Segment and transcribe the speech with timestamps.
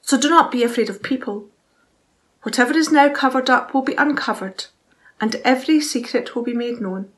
[0.00, 1.48] So do not be afraid of people.
[2.44, 4.68] Whatever is now covered up will be uncovered,
[5.20, 7.10] and every secret will be made known.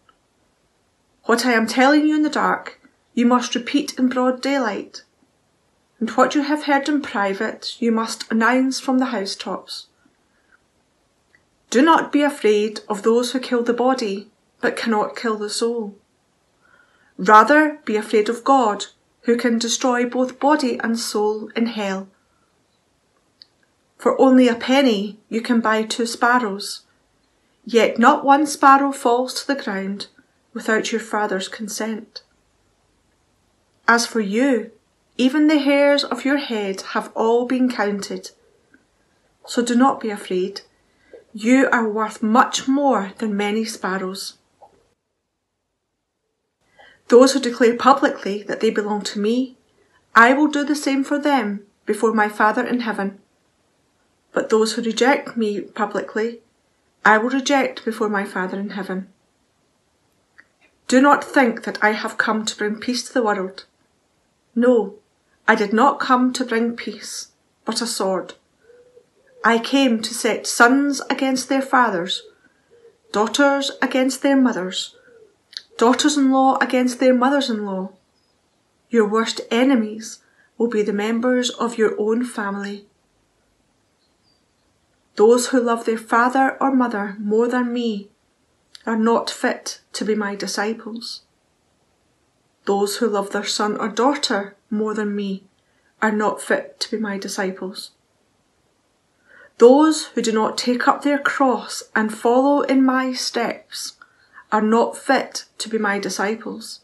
[1.27, 2.81] What I am telling you in the dark,
[3.17, 5.03] you must repeat in broad daylight
[5.99, 9.87] and what you have heard in private you must announce from the housetops.
[11.71, 14.29] Do not be afraid of those who kill the body,
[14.61, 15.97] but cannot kill the soul.
[17.17, 18.87] Rather be afraid of God,
[19.23, 22.09] who can destroy both body and soul in hell.
[23.97, 26.83] For only a penny you can buy two sparrows,
[27.65, 30.09] yet not one sparrow falls to the ground
[30.53, 32.23] without your Father's consent.
[33.89, 34.73] As for you,
[35.17, 38.31] even the hairs of your head have all been counted.
[39.47, 40.63] So do not be afraid.
[41.33, 44.35] You are worth much more than many sparrows.
[47.09, 49.57] Those who declare publicly that they belong to me,
[50.15, 53.21] I will do the same for them before my Father in heaven.
[54.33, 56.41] But those who reject me publicly,
[57.05, 59.09] I will reject before my Father in heaven.
[60.89, 63.67] Do not think that I have come to bring peace to the world.
[64.59, 64.95] No,
[65.47, 67.29] I did not come to bring peace,
[67.67, 68.33] but a sword.
[69.45, 72.23] I came to set sons against their fathers,
[73.13, 74.97] daughters against their mothers,
[75.77, 77.93] daughters in law against their mothers in law.
[78.89, 80.21] Your worst enemies
[80.57, 82.87] will be the members of your own family.
[85.17, 88.09] Those who love their father or mother more than me
[88.87, 91.26] are not fit to be my disciples.
[92.67, 95.45] Those who love their son or daughter more than me
[96.03, 97.93] are not fit to be my disciples.
[99.59, 103.95] Those who do not take up their cross and follow in my steps
[104.53, 106.81] are not fit to be my disciples.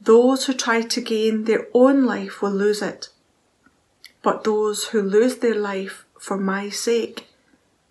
[0.00, 3.10] Those who try to gain their own life will lose it,
[4.22, 7.28] but those who lose their life for my sake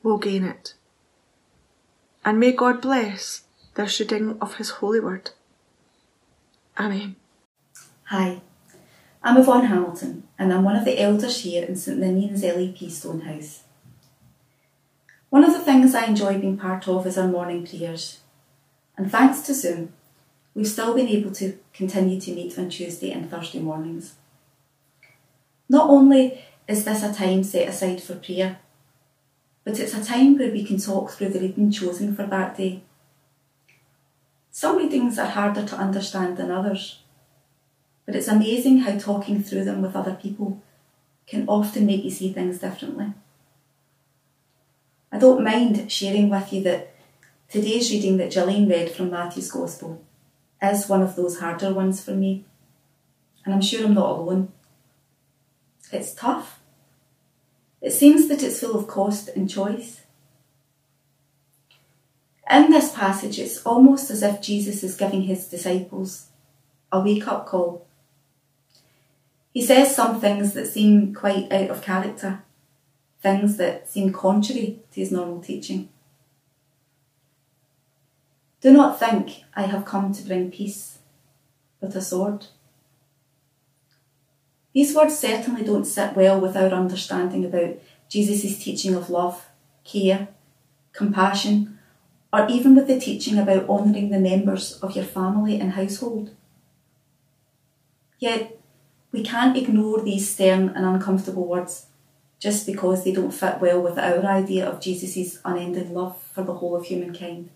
[0.02, 0.74] will gain it.
[2.26, 3.44] And may God bless
[3.76, 5.32] the reading of His holy word.
[6.78, 7.16] Amen.
[8.06, 8.42] Hi,
[9.22, 13.62] I'm Yvonne Hamilton and I'm one of the elders here in St Ninian's LEP Stonehouse.
[15.30, 18.22] One of the things I enjoy being part of is our morning prayers,
[18.98, 19.94] and thanks to Zoom,
[20.56, 24.16] we've still been able to continue to meet on Tuesday and Thursday mornings.
[25.70, 28.58] Not only is this a time set aside for prayer,
[29.64, 32.82] but it's a time where we can talk through the reading chosen for that day.
[34.53, 37.03] Some readings are harder to understand than others
[38.06, 40.62] but it's amazing how talking through them with other people
[41.25, 43.13] can often make you see things differently.
[45.12, 46.96] I don't mind sharing with you that
[47.50, 50.03] today's reading that Gillian read from Matthew's Gospel
[50.62, 52.46] is one of those harder ones for me,
[53.46, 54.52] and I'm sure I'm not alone.
[55.92, 56.59] It's tough.
[57.81, 60.01] It seems that it's full of cost and choice.
[62.50, 66.28] In this passage, it's almost as if Jesus is giving his disciples
[66.92, 67.86] a wake up call
[69.54, 72.42] he says some things that seem quite out of character,
[73.22, 75.90] things that seem contrary to his normal teaching.
[78.62, 80.98] Do not think I have come to bring peace,
[81.80, 82.48] but a sword.
[84.74, 87.80] These words certainly don't sit well with our understanding about
[88.10, 89.45] Jesus' teaching of love,
[89.84, 90.30] care,
[90.94, 91.78] compassion,
[92.33, 96.31] or even with the teaching about honouring the members of your family and household.
[98.18, 98.59] Yet,
[99.12, 101.85] we can't ignore these stern and uncomfortable words
[102.39, 106.56] just because they don't fit well with our idea of Jesus' unending love for the
[106.56, 107.51] whole of humankind.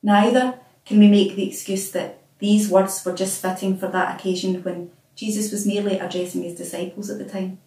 [0.00, 4.62] Neither can we make the excuse that these words were just fitting for that occasion
[4.62, 7.58] when Jesus was merely addressing his disciples at the time.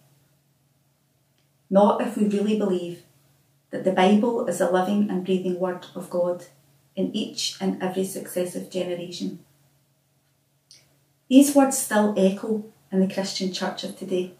[1.68, 3.02] Not if we really believe
[3.70, 6.46] that the Bible is a living and breathing word of God
[6.96, 9.40] in each and every successive generation.
[11.28, 14.32] These words still echo in the Christian church of today.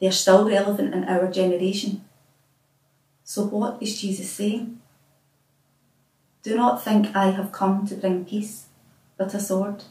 [0.00, 2.04] They are still relevant in our generation.
[3.22, 4.80] So, what is Jesus saying?
[6.42, 8.66] Do not think I have come to bring peace,
[9.16, 9.84] but a sword.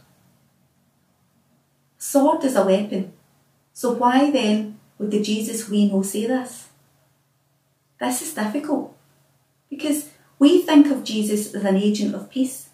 [1.97, 3.13] Sword is a weapon.
[3.71, 6.67] So, why then would the Jesus we know say this?
[8.03, 8.94] This is difficult
[9.69, 12.67] because we think of Jesus as an agent of peace.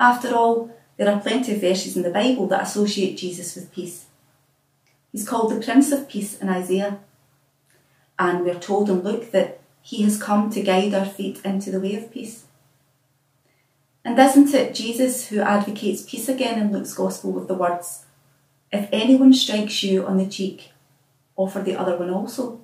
[0.00, 4.06] After all, there are plenty of verses in the Bible that associate Jesus with peace.
[5.12, 6.98] He's called the Prince of Peace in Isaiah,
[8.18, 11.78] and we're told in Luke that he has come to guide our feet into the
[11.78, 12.46] way of peace.
[14.04, 18.06] And isn't it Jesus who advocates peace again in Luke's Gospel with the words,
[18.72, 20.72] If anyone strikes you on the cheek,
[21.36, 22.63] offer the other one also?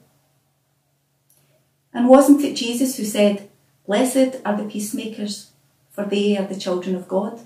[1.92, 3.48] And wasn't it Jesus who said,
[3.86, 5.52] Blessed are the peacemakers,
[5.90, 7.40] for they are the children of God?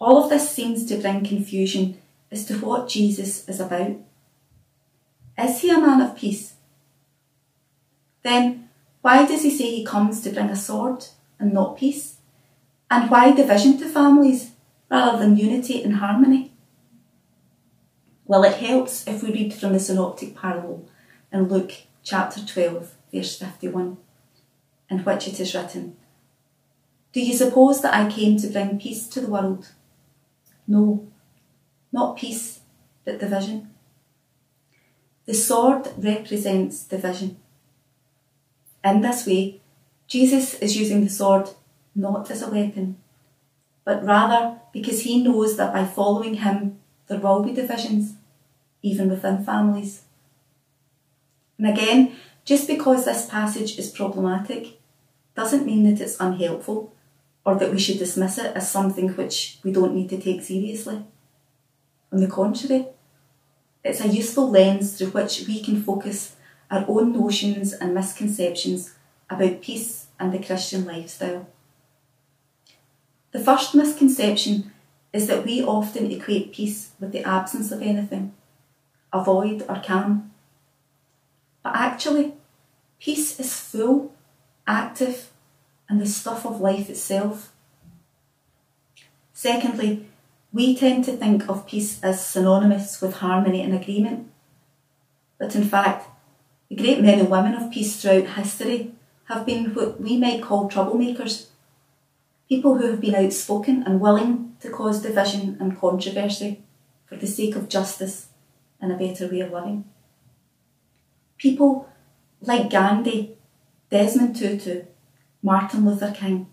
[0.00, 2.00] All of this seems to bring confusion
[2.30, 3.96] as to what Jesus is about.
[5.38, 6.54] Is he a man of peace?
[8.22, 8.68] Then
[9.02, 11.06] why does he say he comes to bring a sword
[11.38, 12.16] and not peace?
[12.90, 14.52] And why division to families
[14.90, 16.52] rather than unity and harmony?
[18.26, 20.88] Well, it helps if we read from the synoptic parable
[21.32, 21.72] in Luke
[22.02, 23.96] chapter 12, verse 51,
[24.88, 25.96] in which it is written,
[27.12, 29.68] Do you suppose that I came to bring peace to the world?
[30.66, 31.08] No,
[31.92, 32.60] not peace,
[33.04, 33.70] but division.
[35.26, 37.36] The sword represents division.
[38.84, 39.60] In this way,
[40.06, 41.50] Jesus is using the sword
[41.94, 42.96] not as a weapon,
[43.84, 48.14] but rather because he knows that by following him there will be divisions,
[48.82, 50.02] even within families.
[51.60, 52.16] And again,
[52.46, 54.80] just because this passage is problematic
[55.34, 56.94] doesn't mean that it's unhelpful
[57.44, 61.04] or that we should dismiss it as something which we don't need to take seriously.
[62.10, 62.86] On the contrary,
[63.84, 66.36] it's a useful lens through which we can focus
[66.70, 68.94] our own notions and misconceptions
[69.28, 71.46] about peace and the Christian lifestyle.
[73.32, 74.72] The first misconception
[75.12, 78.32] is that we often equate peace with the absence of anything,
[79.12, 80.29] a void or calm.
[81.62, 82.34] But actually,
[82.98, 84.14] peace is full,
[84.66, 85.30] active,
[85.88, 87.52] and the stuff of life itself.
[89.32, 90.06] Secondly,
[90.52, 94.30] we tend to think of peace as synonymous with harmony and agreement.
[95.38, 96.08] But in fact,
[96.68, 98.92] the great men and women of peace throughout history
[99.24, 101.46] have been what we might call troublemakers.
[102.48, 106.62] People who have been outspoken and willing to cause division and controversy
[107.06, 108.28] for the sake of justice
[108.80, 109.84] and a better way of living.
[111.40, 111.88] People
[112.42, 113.38] like Gandhi,
[113.90, 114.82] Desmond Tutu,
[115.42, 116.48] Martin Luther King,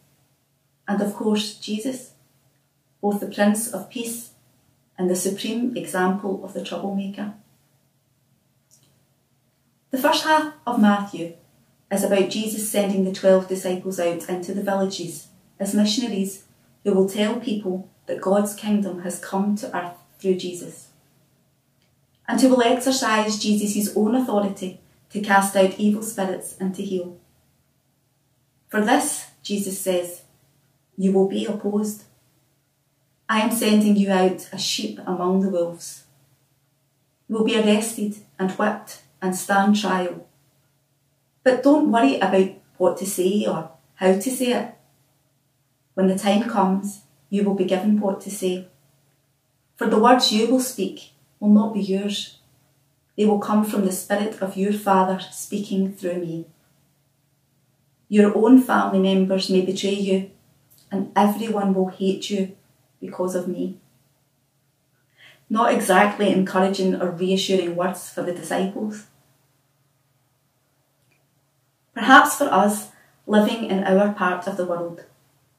[0.88, 2.13] and of course Jesus,
[3.01, 4.30] both the Prince of Peace
[4.98, 7.34] and the supreme example of the troublemaker.
[9.92, 11.33] The first half of Matthew
[11.92, 15.28] is about Jesus sending the twelve disciples out into the villages
[15.59, 16.45] as missionaries
[16.85, 20.87] who will tell people that God's kingdom has come to earth through Jesus,
[22.28, 27.18] and who will exercise Jesus' own authority to cast out evil spirits and to heal.
[28.68, 30.24] For this, Jesus says,
[30.98, 32.04] you will be opposed.
[33.30, 36.04] I am sending you out as sheep among the wolves.
[37.28, 40.28] You will be arrested and whipped and stand trial.
[41.44, 44.74] But don't worry about what to say or how to say it.
[45.94, 48.68] When the time comes, you will be given what to say.
[49.76, 52.38] For the words you will speak will not be yours.
[53.18, 56.46] They will come from the Spirit of your Father speaking through me.
[58.10, 60.32] Your own family members may betray you,
[60.92, 62.56] and everyone will hate you
[63.02, 63.80] because of me.
[65.50, 69.06] Not exactly encouraging or reassuring words for the disciples.
[71.94, 72.92] Perhaps for us,
[73.26, 75.04] living in our part of the world,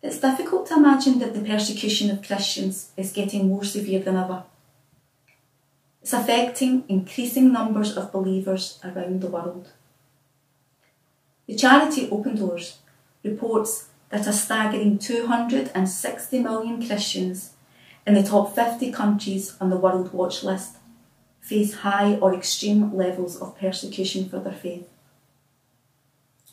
[0.02, 4.44] it's difficult to imagine that the persecution of Christians is getting more severe than ever.
[6.02, 9.68] It's affecting increasing numbers of believers around the world.
[11.46, 12.78] The charity Open Doors
[13.22, 17.52] reports that a staggering 260 million Christians
[18.06, 20.76] in the top 50 countries on the World Watch list
[21.40, 24.86] face high or extreme levels of persecution for their faith.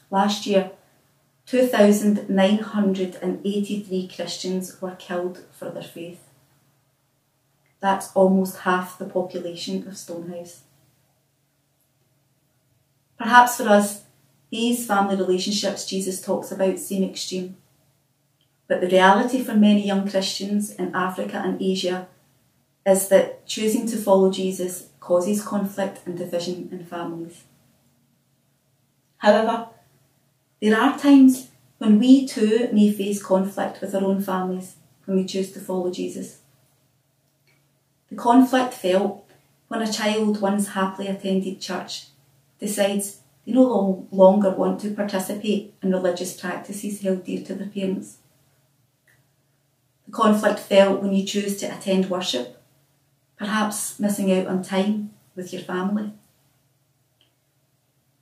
[0.10, 0.72] Last year,
[1.46, 6.22] 2,983 Christians were killed for their faith.
[7.86, 10.62] That's almost half the population of Stonehouse.
[13.16, 14.06] Perhaps for us,
[14.50, 17.58] these family relationships Jesus talks about seem extreme.
[18.68, 22.08] But the reality for many young Christians in Africa and Asia
[22.88, 27.44] is that choosing to follow Jesus causes conflict and division in families.
[29.18, 29.68] However,
[30.60, 35.26] there are times when we too may face conflict with our own families when we
[35.26, 36.40] choose to follow Jesus.
[38.10, 39.28] The conflict felt
[39.68, 42.06] when a child once happily attended church
[42.60, 48.18] decides they no longer want to participate in religious practices held dear to their parents.
[50.06, 52.62] The conflict felt when you choose to attend worship,
[53.38, 56.14] perhaps missing out on time with your family.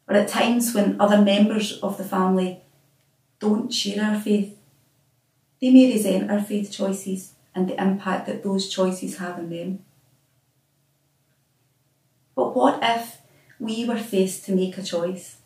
[0.08, 2.62] Or at times when other members of the family
[3.40, 4.58] don't share our faith,
[5.60, 9.80] they may resent our faith choices and the impact that those choices have on them.
[12.36, 13.18] But what if
[13.60, 15.38] we were faced to make a choice?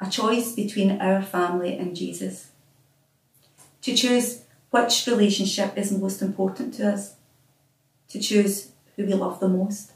[0.00, 2.50] A choice between our family and Jesus.
[3.82, 7.14] To choose which relationship is most important to us,
[8.08, 9.92] to choose who we love the most.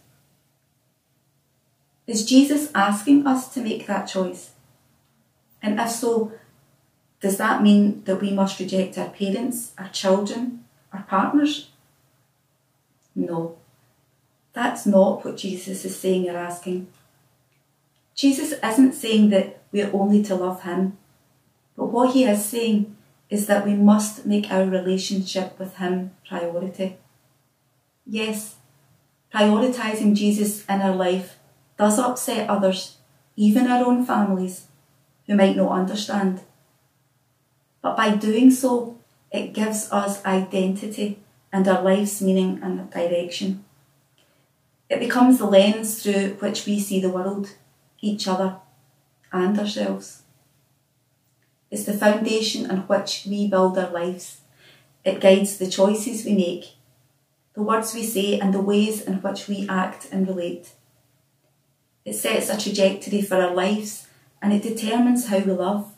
[2.06, 4.50] Is Jesus asking us to make that choice?
[5.62, 6.32] And if so,
[7.20, 11.70] does that mean that we must reject our parents, our children, our partners?
[13.14, 13.56] No,
[14.52, 16.88] that's not what Jesus is saying or asking.
[18.14, 20.96] Jesus isn't saying that we're only to love Him,
[21.76, 22.96] but what He is saying
[23.28, 26.96] is that we must make our relationship with Him priority.
[28.06, 28.56] Yes,
[29.34, 31.36] prioritising Jesus in our life
[31.76, 32.96] does upset others,
[33.36, 34.66] even our own families,
[35.26, 36.40] who might not understand.
[37.82, 38.95] But by doing so,
[39.36, 41.18] it gives us identity
[41.52, 43.64] and our life's meaning and direction.
[44.88, 47.50] It becomes the lens through which we see the world,
[48.00, 48.56] each other,
[49.32, 50.22] and ourselves.
[51.70, 54.40] It's the foundation on which we build our lives.
[55.04, 56.76] It guides the choices we make,
[57.54, 60.70] the words we say, and the ways in which we act and relate.
[62.04, 64.06] It sets a trajectory for our lives
[64.40, 65.92] and it determines how we love.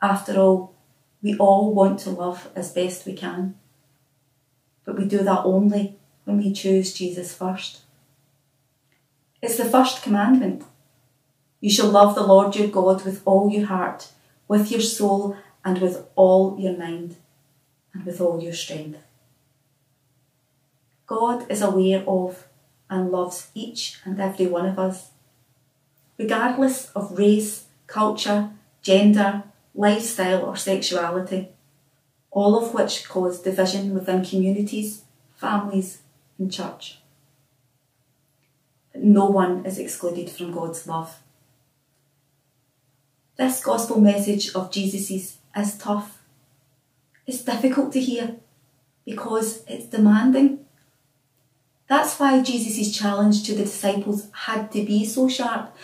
[0.00, 0.75] After all,
[1.22, 3.54] we all want to love as best we can.
[4.84, 7.82] But we do that only when we choose Jesus first.
[9.42, 10.64] It's the first commandment.
[11.60, 14.08] You shall love the Lord your God with all your heart,
[14.48, 17.16] with your soul, and with all your mind,
[17.92, 18.98] and with all your strength.
[21.06, 22.46] God is aware of
[22.88, 25.10] and loves each and every one of us,
[26.18, 28.50] regardless of race, culture,
[28.82, 29.42] gender,
[29.76, 31.48] lifestyle, or sexuality,
[32.30, 35.02] all of which cause division within communities,
[35.36, 36.02] families,
[36.38, 36.98] and church.
[38.92, 41.16] But no one is excluded from God's love.
[43.36, 46.22] This gospel message of Jesus' is tough.
[47.26, 48.36] It's difficult to hear
[49.04, 50.66] because it's demanding
[51.88, 55.74] that's why Jesus' challenge to the disciples had to be so sharp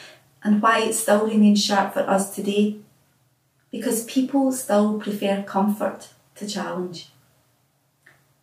[0.42, 2.78] and why it still remains sharp for us today.
[3.73, 7.11] Because people still prefer comfort to challenge.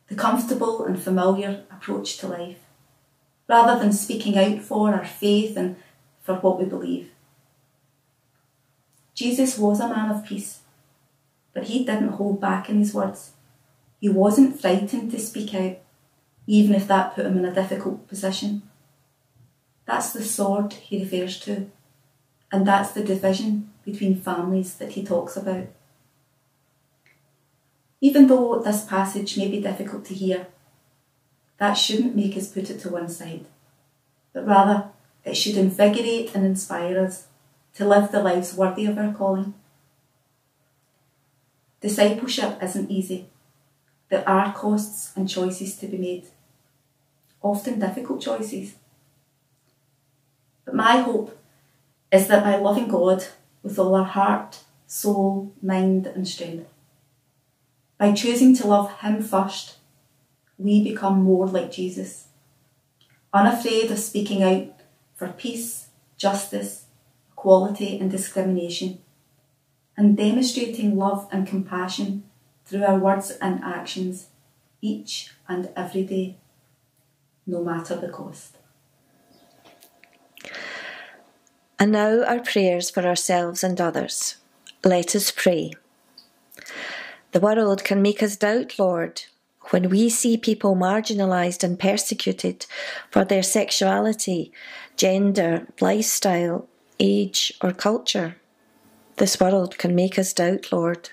[0.10, 2.58] The comfortable and familiar approach to life,
[3.48, 5.78] rather than speaking out for our faith and
[6.22, 7.12] for what we believe.
[9.14, 10.60] Jesus was a man of peace,
[11.54, 13.32] but he didn't hold back in his words.
[14.02, 15.78] He wasn't frightened to speak out
[16.50, 18.64] even if that put him in a difficult position.
[19.86, 21.70] That's the sword he refers to,
[22.52, 25.68] and that's the division between families that he talks about.
[28.02, 30.48] Even though this passage may be difficult to hear,
[31.58, 33.46] that shouldn't make us put it to one side,
[34.34, 34.90] but rather
[35.26, 37.28] it should invigorate and inspire us
[37.76, 39.54] to live the lives worthy of our calling.
[41.82, 43.28] Discipleship isn't easy.
[44.10, 46.28] There are costs and choices to be made
[47.42, 48.76] often difficult choices.
[50.66, 51.38] But my hope
[52.12, 53.26] is that by loving God
[53.70, 56.68] with all our heart, soul, mind, and strength,
[58.00, 59.78] by choosing to love Him first,
[60.58, 62.30] we become more like Jesus,
[63.32, 64.82] unafraid of speaking out
[65.16, 66.86] for peace, justice,
[67.32, 68.98] equality, and discrimination,
[69.96, 72.24] and demonstrating love and compassion
[72.66, 74.30] through our words and actions
[74.82, 76.38] each and every day
[77.46, 78.59] no matter the cost.
[81.80, 84.36] And now our prayers for ourselves and others.
[84.84, 85.72] Let us pray.
[87.32, 89.24] The world can make us doubt, Lord,
[89.70, 92.66] when we see people marginalised and persecuted
[93.12, 94.52] for their sexuality,
[94.98, 96.68] gender, lifestyle,
[97.00, 98.36] age, or culture.
[99.16, 101.12] This world can make us doubt, Lord.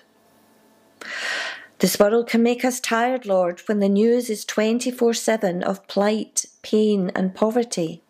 [1.78, 6.46] This world can make us tired, Lord, when the news is 24 7 of plight,
[6.62, 8.02] pain, and poverty.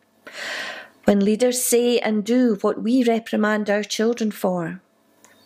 [1.06, 4.80] When leaders say and do what we reprimand our children for.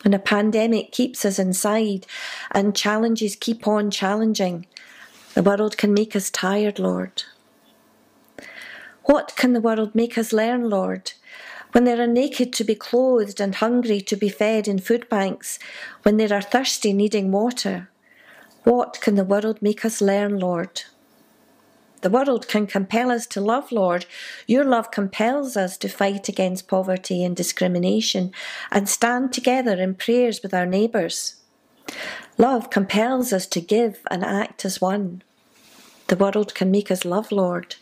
[0.03, 2.07] When a pandemic keeps us inside
[2.51, 4.65] and challenges keep on challenging,
[5.35, 7.25] the world can make us tired, Lord.
[9.05, 11.13] What can the world make us learn, Lord?
[11.73, 15.59] When they are naked to be clothed and hungry to be fed in food banks,
[16.05, 17.91] when they are thirsty needing water,
[18.65, 20.85] what can the world make us learn, Lord?
[22.03, 24.07] The world can compel us to love, Lord.
[24.47, 28.33] Your love compels us to fight against poverty and discrimination
[28.71, 31.37] and stand together in prayers with our neighbours.
[32.39, 35.23] Love compels us to give and act as one.
[36.07, 37.77] The world can make us love, Lord.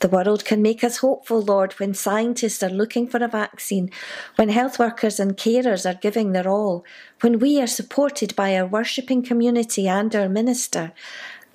[0.00, 3.90] The world can make us hopeful, Lord, when scientists are looking for a vaccine,
[4.36, 6.84] when health workers and carers are giving their all,
[7.22, 10.92] when we are supported by our worshipping community and our minister.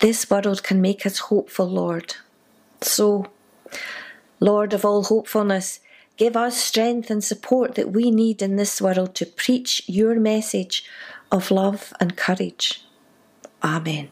[0.02, 2.16] This world can make us hopeful, Lord.
[2.80, 3.28] So,
[4.40, 5.78] Lord of all hopefulness,
[6.16, 10.84] give us strength and support that we need in this world to preach your message
[11.30, 12.84] of love and courage.
[13.62, 14.08] Amen.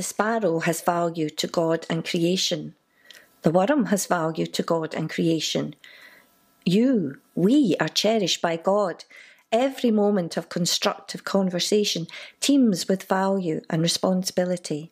[0.00, 2.74] The sparrow has value to God and creation.
[3.42, 5.74] The worm has value to God and creation.
[6.64, 9.04] You, we are cherished by God.
[9.52, 12.06] Every moment of constructive conversation
[12.40, 14.90] teems with value and responsibility.